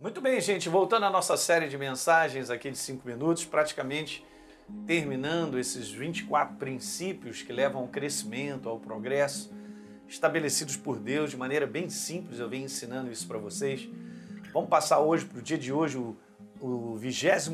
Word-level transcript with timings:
Muito 0.00 0.20
bem, 0.20 0.40
gente. 0.40 0.68
Voltando 0.68 1.06
à 1.06 1.10
nossa 1.10 1.36
série 1.36 1.68
de 1.68 1.76
mensagens 1.76 2.50
aqui 2.50 2.70
de 2.70 2.78
5 2.78 3.04
minutos, 3.04 3.44
praticamente 3.44 4.24
terminando 4.86 5.58
esses 5.58 5.90
24 5.90 6.54
princípios 6.54 7.42
que 7.42 7.52
levam 7.52 7.82
ao 7.82 7.88
crescimento, 7.88 8.68
ao 8.68 8.78
progresso, 8.78 9.52
estabelecidos 10.06 10.76
por 10.76 11.00
Deus 11.00 11.30
de 11.30 11.36
maneira 11.36 11.66
bem 11.66 11.90
simples. 11.90 12.38
Eu 12.38 12.48
venho 12.48 12.66
ensinando 12.66 13.10
isso 13.10 13.26
para 13.26 13.38
vocês. 13.38 13.88
Vamos 14.52 14.68
passar 14.68 15.00
hoje, 15.00 15.24
para 15.24 15.40
o 15.40 15.42
dia 15.42 15.58
de 15.58 15.72
hoje, 15.72 15.98
o 16.60 16.94
23 16.94 17.50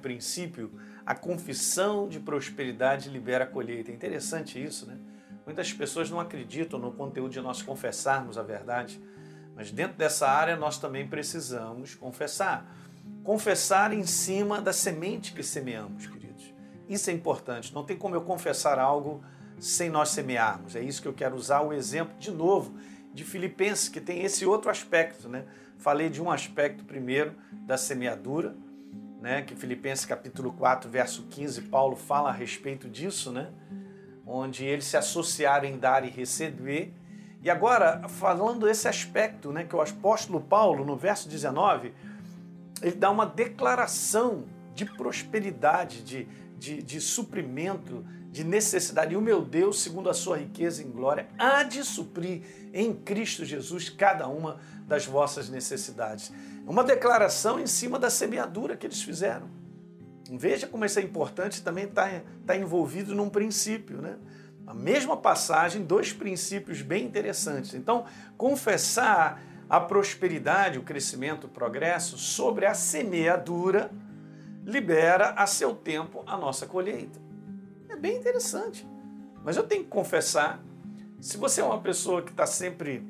princípio, 0.00 0.70
a 1.04 1.16
confissão 1.16 2.08
de 2.08 2.20
prosperidade 2.20 3.10
libera 3.10 3.42
a 3.42 3.46
colheita. 3.46 3.90
É 3.90 3.94
interessante 3.94 4.62
isso, 4.62 4.86
né? 4.86 4.96
Muitas 5.44 5.72
pessoas 5.72 6.08
não 6.08 6.20
acreditam 6.20 6.78
no 6.78 6.92
conteúdo 6.92 7.32
de 7.32 7.40
nós 7.40 7.60
confessarmos 7.60 8.38
a 8.38 8.42
verdade 8.44 9.02
mas 9.54 9.70
dentro 9.70 9.96
dessa 9.96 10.28
área 10.28 10.56
nós 10.56 10.78
também 10.78 11.06
precisamos 11.06 11.94
confessar. 11.94 12.66
Confessar 13.24 13.92
em 13.92 14.04
cima 14.04 14.60
da 14.60 14.72
semente 14.72 15.32
que 15.32 15.42
semeamos, 15.42 16.06
queridos. 16.06 16.52
Isso 16.88 17.10
é 17.10 17.12
importante. 17.12 17.74
Não 17.74 17.84
tem 17.84 17.96
como 17.96 18.14
eu 18.14 18.22
confessar 18.22 18.78
algo 18.78 19.22
sem 19.58 19.88
nós 19.88 20.08
semearmos. 20.08 20.74
É 20.74 20.80
isso 20.80 21.00
que 21.00 21.08
eu 21.08 21.12
quero 21.12 21.36
usar 21.36 21.60
o 21.60 21.72
exemplo 21.72 22.18
de 22.18 22.30
novo 22.30 22.74
de 23.14 23.24
Filipenses, 23.24 23.88
que 23.88 24.00
tem 24.00 24.22
esse 24.22 24.46
outro 24.46 24.70
aspecto, 24.70 25.28
né? 25.28 25.44
Falei 25.78 26.08
de 26.08 26.22
um 26.22 26.30
aspecto 26.30 26.84
primeiro 26.84 27.34
da 27.66 27.76
semeadura, 27.76 28.56
né, 29.20 29.42
que 29.42 29.54
Filipenses 29.54 30.04
capítulo 30.04 30.52
4, 30.52 30.90
verso 30.90 31.22
15, 31.30 31.62
Paulo 31.62 31.94
fala 31.94 32.30
a 32.30 32.32
respeito 32.32 32.88
disso, 32.88 33.30
né? 33.30 33.50
Onde 34.26 34.64
eles 34.64 34.84
se 34.86 34.96
associaram 34.96 35.68
em 35.68 35.78
dar 35.78 36.04
e 36.04 36.10
receber, 36.10 36.92
e 37.42 37.50
agora, 37.50 38.02
falando 38.08 38.68
esse 38.68 38.86
aspecto, 38.86 39.50
né, 39.50 39.64
que 39.64 39.74
o 39.74 39.80
apóstolo 39.80 40.40
Paulo, 40.40 40.84
no 40.84 40.96
verso 40.96 41.28
19, 41.28 41.92
ele 42.80 42.96
dá 42.96 43.10
uma 43.10 43.26
declaração 43.26 44.44
de 44.74 44.84
prosperidade, 44.84 46.02
de, 46.04 46.28
de, 46.56 46.80
de 46.80 47.00
suprimento, 47.00 48.04
de 48.30 48.44
necessidade. 48.44 49.14
E 49.14 49.16
o 49.16 49.20
meu 49.20 49.42
Deus, 49.42 49.82
segundo 49.82 50.08
a 50.08 50.14
sua 50.14 50.38
riqueza 50.38 50.82
em 50.82 50.90
glória, 50.90 51.28
há 51.36 51.64
de 51.64 51.82
suprir 51.84 52.42
em 52.72 52.94
Cristo 52.94 53.44
Jesus 53.44 53.88
cada 53.90 54.28
uma 54.28 54.60
das 54.86 55.04
vossas 55.04 55.48
necessidades. 55.48 56.32
Uma 56.64 56.84
declaração 56.84 57.58
em 57.58 57.66
cima 57.66 57.98
da 57.98 58.08
semeadura 58.08 58.76
que 58.76 58.86
eles 58.86 59.02
fizeram. 59.02 59.48
Veja 60.30 60.66
como 60.66 60.84
isso 60.84 60.98
é 60.98 61.02
importante 61.02 61.60
também 61.60 61.84
está 61.84 62.22
tá 62.46 62.56
envolvido 62.56 63.14
num 63.14 63.28
princípio, 63.28 64.00
né? 64.00 64.16
A 64.66 64.74
mesma 64.74 65.16
passagem, 65.16 65.84
dois 65.84 66.12
princípios 66.12 66.82
bem 66.82 67.04
interessantes. 67.04 67.74
Então, 67.74 68.04
confessar 68.36 69.42
a 69.68 69.80
prosperidade, 69.80 70.78
o 70.78 70.82
crescimento, 70.82 71.46
o 71.46 71.48
progresso 71.50 72.18
sobre 72.18 72.66
a 72.66 72.74
semeadura 72.74 73.90
libera 74.64 75.30
a 75.30 75.46
seu 75.46 75.74
tempo 75.74 76.22
a 76.26 76.36
nossa 76.36 76.66
colheita. 76.66 77.20
É 77.88 77.96
bem 77.96 78.16
interessante. 78.16 78.86
Mas 79.44 79.56
eu 79.56 79.64
tenho 79.64 79.82
que 79.82 79.90
confessar, 79.90 80.60
se 81.20 81.36
você 81.36 81.60
é 81.60 81.64
uma 81.64 81.80
pessoa 81.80 82.22
que 82.22 82.30
está 82.30 82.46
sempre 82.46 83.04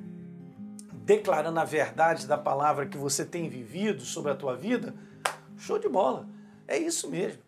declarando 1.05 1.59
a 1.59 1.65
verdade 1.65 2.27
da 2.27 2.39
palavra 2.39 2.87
que 2.87 2.97
você 2.97 3.25
tem 3.25 3.49
vivido 3.49 4.03
sobre 4.03 4.31
a 4.33 4.35
tua 4.35 4.57
vida, 4.57 4.95
show 5.59 5.79
de 5.79 5.89
bola. 5.89 6.27
É 6.67 6.79
isso 6.79 7.11
mesmo. 7.11 7.43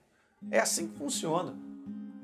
É 0.50 0.58
assim 0.58 0.88
que 0.88 0.98
funciona. 0.98 1.54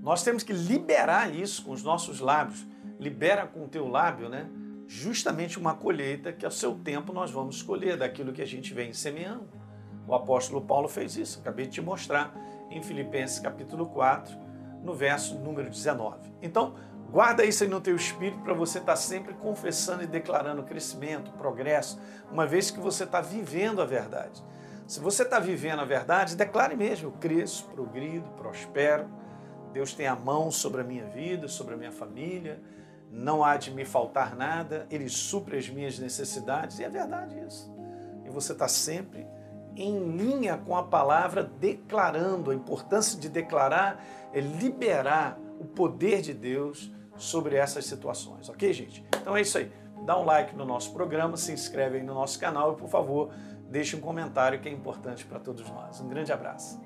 Nós 0.03 0.23
temos 0.23 0.43
que 0.43 0.53
liberar 0.53 1.35
isso 1.35 1.63
com 1.63 1.73
os 1.73 1.83
nossos 1.83 2.21
lábios. 2.21 2.67
Libera 2.99 3.47
com 3.47 3.65
o 3.65 3.69
teu 3.69 3.87
lábio, 3.87 4.29
né? 4.29 4.49
Justamente 4.87 5.59
uma 5.59 5.75
colheita 5.75 6.33
que 6.33 6.45
ao 6.45 6.51
seu 6.51 6.75
tempo 6.75 7.13
nós 7.13 7.31
vamos 7.31 7.57
escolher 7.57 7.97
daquilo 7.97 8.33
que 8.33 8.43
a 8.43 8.47
gente 8.47 8.73
vem 8.73 8.93
semeando. 8.93 9.49
O 10.09 10.15
apóstolo 10.15 10.63
Paulo 10.63 10.89
fez 10.89 11.17
isso, 11.17 11.39
acabei 11.39 11.67
de 11.67 11.73
te 11.73 11.81
mostrar 11.83 12.35
em 12.71 12.83
Filipenses 12.83 13.39
capítulo 13.39 13.87
4, 13.87 14.37
no 14.83 14.95
verso 14.95 15.39
número 15.39 15.71
19. 15.71 16.33
Então, 16.43 16.75
guarda 17.11 17.45
isso 17.45 17.63
aí 17.63 17.69
no 17.69 17.81
teu 17.81 17.95
espírito 17.95 18.41
para 18.41 18.55
você 18.55 18.79
estar 18.79 18.93
tá 18.93 18.97
sempre 18.97 19.35
confessando 19.35 20.03
e 20.03 20.07
declarando 20.07 20.65
crescimento, 20.65 21.31
progresso, 21.33 22.01
uma 22.33 22.47
vez 22.47 22.71
que 22.71 22.81
você 22.81 23.05
está 23.05 23.21
vivendo 23.21 23.81
a 23.81 23.85
verdade. 23.85 24.43
Se 24.87 24.99
você 24.99 25.23
está 25.23 25.39
vivendo 25.39 25.81
a 25.81 25.85
verdade, 25.85 26.35
declare 26.35 26.75
mesmo: 26.75 27.13
cresço, 27.13 27.67
progrido, 27.67 28.29
prospero 28.31 29.09
Deus 29.73 29.95
tem 29.95 30.07
a 30.07 30.15
mão 30.15 30.51
sobre 30.51 30.81
a 30.81 30.85
minha 30.85 31.05
vida, 31.07 31.49
sobre 31.49 31.75
a 31.75 31.77
minha 31.77 31.93
família, 31.93 32.61
não 33.11 33.45
há 33.45 33.57
de 33.57 33.71
me 33.71 33.85
faltar 33.85 34.37
nada, 34.37 34.87
Ele 34.91 35.09
supre 35.09 35.59
as 35.59 35.69
minhas 35.69 35.99
necessidades, 35.99 36.79
e 36.79 36.85
é 36.85 36.89
verdade 36.89 37.39
isso. 37.47 37.73
E 38.25 38.31
você 38.31 38.53
está 38.53 38.69
sempre 38.69 39.27
em 39.77 40.17
linha 40.17 40.57
com 40.59 40.77
a 40.77 40.83
palavra, 40.83 41.43
declarando. 41.43 42.51
A 42.51 42.55
importância 42.55 43.19
de 43.19 43.29
declarar 43.29 44.05
é 44.33 44.41
liberar 44.41 45.39
o 45.59 45.65
poder 45.65 46.23
de 46.23 46.35
Deus 46.35 46.93
sobre 47.17 47.57
essas 47.57 47.85
situações, 47.85 48.49
ok, 48.49 48.73
gente? 48.73 49.05
Então 49.21 49.37
é 49.37 49.43
isso 49.43 49.59
aí. 49.59 49.71
Dá 50.05 50.19
um 50.19 50.25
like 50.25 50.57
no 50.57 50.65
nosso 50.65 50.93
programa, 50.93 51.37
se 51.37 51.53
inscreve 51.53 51.99
aí 51.99 52.03
no 52.03 52.15
nosso 52.15 52.39
canal 52.39 52.73
e, 52.73 52.77
por 52.77 52.89
favor, 52.89 53.31
deixe 53.69 53.95
um 53.95 54.01
comentário 54.01 54.59
que 54.61 54.69
é 54.69 54.73
importante 54.73 55.27
para 55.27 55.39
todos 55.39 55.69
nós. 55.71 56.01
Um 56.01 56.09
grande 56.09 56.33
abraço. 56.33 56.81